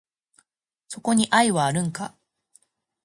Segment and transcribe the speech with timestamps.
[0.87, 2.17] そこに愛はあるんか？